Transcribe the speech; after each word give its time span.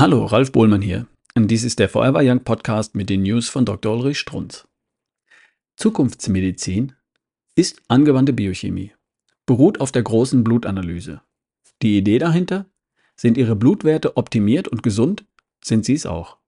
Hallo, 0.00 0.24
Ralf 0.24 0.50
Bohlmann 0.50 0.80
hier. 0.80 1.06
Dies 1.36 1.62
ist 1.62 1.78
der 1.78 1.90
Forever 1.90 2.20
Young 2.22 2.42
Podcast 2.42 2.94
mit 2.94 3.10
den 3.10 3.20
News 3.20 3.50
von 3.50 3.66
Dr. 3.66 3.94
Ulrich 3.94 4.18
Strunz. 4.18 4.66
Zukunftsmedizin 5.76 6.94
ist 7.54 7.82
angewandte 7.86 8.32
Biochemie, 8.32 8.92
beruht 9.44 9.78
auf 9.78 9.92
der 9.92 10.02
großen 10.02 10.42
Blutanalyse. 10.42 11.20
Die 11.82 11.98
Idee 11.98 12.18
dahinter? 12.18 12.64
Sind 13.14 13.36
Ihre 13.36 13.54
Blutwerte 13.56 14.16
optimiert 14.16 14.68
und 14.68 14.82
gesund? 14.82 15.26
Sind 15.62 15.84
Sie 15.84 15.92
es 15.92 16.06
auch? 16.06 16.38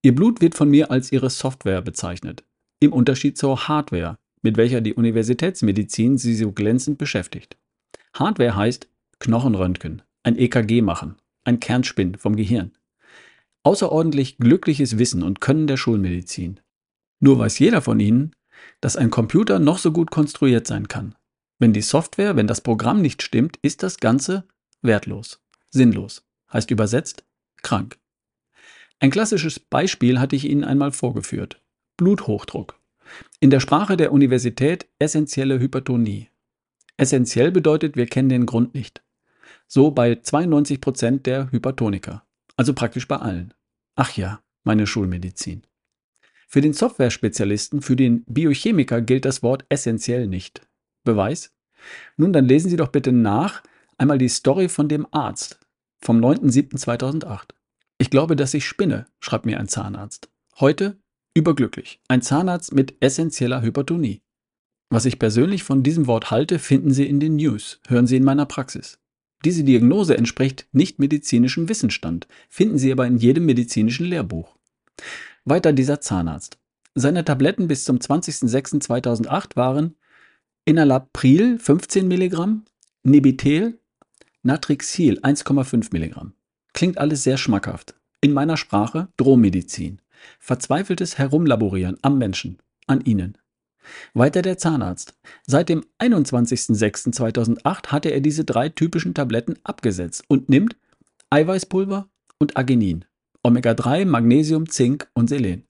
Ihr 0.00 0.14
Blut 0.14 0.40
wird 0.40 0.54
von 0.54 0.70
mir 0.70 0.90
als 0.90 1.12
Ihre 1.12 1.28
Software 1.28 1.82
bezeichnet, 1.82 2.42
im 2.80 2.94
Unterschied 2.94 3.36
zur 3.36 3.68
Hardware, 3.68 4.16
mit 4.40 4.56
welcher 4.56 4.80
die 4.80 4.94
Universitätsmedizin 4.94 6.16
sie 6.16 6.34
so 6.34 6.52
glänzend 6.52 6.96
beschäftigt. 6.96 7.58
Hardware 8.14 8.56
heißt 8.56 8.88
Knochenröntgen, 9.18 10.00
ein 10.22 10.38
EKG 10.38 10.80
machen, 10.80 11.16
ein 11.44 11.60
Kernspin 11.60 12.14
vom 12.16 12.36
Gehirn. 12.36 12.72
Außerordentlich 13.62 14.38
glückliches 14.38 14.98
Wissen 14.98 15.22
und 15.22 15.40
Können 15.40 15.66
der 15.66 15.76
Schulmedizin. 15.76 16.60
Nur 17.20 17.38
weiß 17.38 17.58
jeder 17.58 17.82
von 17.82 18.00
Ihnen, 18.00 18.34
dass 18.80 18.96
ein 18.96 19.10
Computer 19.10 19.58
noch 19.58 19.78
so 19.78 19.92
gut 19.92 20.10
konstruiert 20.10 20.66
sein 20.66 20.88
kann. 20.88 21.14
Wenn 21.58 21.72
die 21.72 21.82
Software, 21.82 22.36
wenn 22.36 22.48
das 22.48 22.60
Programm 22.60 23.00
nicht 23.00 23.22
stimmt, 23.22 23.56
ist 23.62 23.82
das 23.82 23.98
Ganze 23.98 24.44
wertlos, 24.82 25.40
sinnlos, 25.70 26.24
heißt 26.52 26.70
übersetzt 26.70 27.24
krank. 27.62 27.98
Ein 28.98 29.10
klassisches 29.10 29.58
Beispiel 29.58 30.20
hatte 30.20 30.36
ich 30.36 30.44
Ihnen 30.44 30.64
einmal 30.64 30.92
vorgeführt. 30.92 31.60
Bluthochdruck. 31.96 32.78
In 33.40 33.50
der 33.50 33.60
Sprache 33.60 33.96
der 33.96 34.12
Universität 34.12 34.86
essentielle 34.98 35.60
Hypertonie. 35.60 36.28
Essentiell 36.96 37.50
bedeutet, 37.50 37.96
wir 37.96 38.06
kennen 38.06 38.28
den 38.28 38.46
Grund 38.46 38.74
nicht. 38.74 39.02
So 39.74 39.90
bei 39.90 40.16
92 40.16 40.82
Prozent 40.82 41.24
der 41.24 41.50
Hypertoniker. 41.50 42.26
Also 42.56 42.74
praktisch 42.74 43.08
bei 43.08 43.16
allen. 43.16 43.54
Ach 43.94 44.14
ja, 44.18 44.42
meine 44.64 44.86
Schulmedizin. 44.86 45.62
Für 46.46 46.60
den 46.60 46.74
Software-Spezialisten, 46.74 47.80
für 47.80 47.96
den 47.96 48.22
Biochemiker 48.26 49.00
gilt 49.00 49.24
das 49.24 49.42
Wort 49.42 49.64
essentiell 49.70 50.26
nicht. 50.26 50.60
Beweis? 51.04 51.54
Nun, 52.18 52.34
dann 52.34 52.44
lesen 52.44 52.68
Sie 52.68 52.76
doch 52.76 52.88
bitte 52.88 53.12
nach 53.12 53.62
einmal 53.96 54.18
die 54.18 54.28
Story 54.28 54.68
von 54.68 54.90
dem 54.90 55.06
Arzt 55.10 55.58
vom 56.02 56.20
9.7.2008. 56.20 57.54
Ich 57.96 58.10
glaube, 58.10 58.36
dass 58.36 58.52
ich 58.52 58.66
spinne, 58.66 59.06
schreibt 59.20 59.46
mir 59.46 59.58
ein 59.58 59.68
Zahnarzt. 59.68 60.28
Heute 60.60 61.00
überglücklich. 61.32 61.98
Ein 62.08 62.20
Zahnarzt 62.20 62.74
mit 62.74 63.02
essentieller 63.02 63.62
Hypertonie. 63.62 64.20
Was 64.90 65.06
ich 65.06 65.18
persönlich 65.18 65.62
von 65.62 65.82
diesem 65.82 66.06
Wort 66.06 66.30
halte, 66.30 66.58
finden 66.58 66.92
Sie 66.92 67.06
in 67.06 67.20
den 67.20 67.36
News, 67.36 67.80
hören 67.88 68.06
Sie 68.06 68.16
in 68.16 68.24
meiner 68.24 68.44
Praxis. 68.44 68.98
Diese 69.44 69.64
Diagnose 69.64 70.16
entspricht 70.16 70.66
nicht 70.72 70.98
medizinischem 70.98 71.68
Wissensstand, 71.68 72.28
finden 72.48 72.78
Sie 72.78 72.92
aber 72.92 73.06
in 73.06 73.16
jedem 73.16 73.44
medizinischen 73.44 74.06
Lehrbuch. 74.06 74.56
Weiter 75.44 75.72
dieser 75.72 76.00
Zahnarzt. 76.00 76.58
Seine 76.94 77.24
Tabletten 77.24 77.68
bis 77.68 77.84
zum 77.84 77.98
20.06.2008 77.98 79.56
waren 79.56 79.96
Enalapril 80.64 81.58
15 81.58 82.06
mg, 82.06 82.62
Nebitel, 83.02 83.80
Natrixil 84.42 85.18
1,5 85.20 85.92
mg. 85.92 86.32
Klingt 86.72 86.98
alles 86.98 87.24
sehr 87.24 87.36
schmackhaft. 87.36 87.94
In 88.20 88.32
meiner 88.32 88.56
Sprache 88.56 89.08
Drohmedizin. 89.16 90.00
Verzweifeltes 90.38 91.18
Herumlaborieren 91.18 91.96
am 92.02 92.18
Menschen, 92.18 92.58
an 92.86 93.00
Ihnen. 93.00 93.38
Weiter 94.14 94.42
der 94.42 94.58
Zahnarzt. 94.58 95.14
Seit 95.46 95.68
dem 95.68 95.84
21.06.2008 95.98 97.88
hatte 97.88 98.10
er 98.10 98.20
diese 98.20 98.44
drei 98.44 98.68
typischen 98.68 99.14
Tabletten 99.14 99.58
abgesetzt 99.64 100.24
und 100.28 100.48
nimmt 100.48 100.76
Eiweißpulver 101.30 102.08
und 102.38 102.56
Arginin, 102.56 103.04
Omega-3, 103.42 104.04
Magnesium, 104.04 104.68
Zink 104.68 105.08
und 105.14 105.28
Selen. 105.28 105.66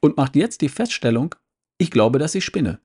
Und 0.00 0.16
macht 0.16 0.36
jetzt 0.36 0.60
die 0.60 0.68
Feststellung, 0.68 1.34
ich 1.78 1.90
glaube, 1.90 2.18
dass 2.18 2.34
ich 2.34 2.44
spinne. 2.44 2.80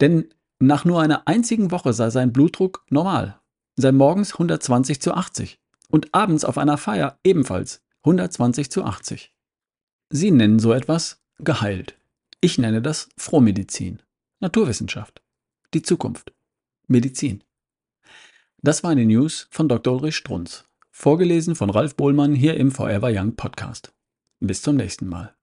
Denn 0.00 0.28
nach 0.58 0.84
nur 0.84 1.00
einer 1.00 1.26
einzigen 1.26 1.70
Woche 1.70 1.92
sei 1.92 2.10
sein 2.10 2.32
Blutdruck 2.32 2.84
normal, 2.90 3.40
sei 3.76 3.92
morgens 3.92 4.32
120 4.32 5.00
zu 5.00 5.14
80 5.14 5.60
und 5.88 6.14
abends 6.14 6.44
auf 6.44 6.58
einer 6.58 6.78
Feier 6.78 7.18
ebenfalls 7.24 7.82
120 8.04 8.70
zu 8.70 8.84
80. 8.84 9.32
Sie 10.10 10.30
nennen 10.30 10.58
so 10.58 10.72
etwas 10.72 11.22
geheilt. 11.38 11.96
Ich 12.42 12.56
nenne 12.56 12.80
das 12.80 13.10
Frohmedizin, 13.18 14.00
Naturwissenschaft, 14.38 15.20
die 15.74 15.82
Zukunft, 15.82 16.32
Medizin. 16.86 17.44
Das 18.62 18.82
war 18.82 18.92
eine 18.92 19.04
News 19.04 19.46
von 19.50 19.68
Dr. 19.68 19.92
Ulrich 19.92 20.16
Strunz, 20.16 20.64
vorgelesen 20.90 21.54
von 21.54 21.68
Ralf 21.68 21.96
Bohlmann 21.96 22.34
hier 22.34 22.56
im 22.56 22.72
Forever 22.72 23.10
Young 23.12 23.36
Podcast. 23.36 23.92
Bis 24.38 24.62
zum 24.62 24.76
nächsten 24.76 25.06
Mal. 25.06 25.36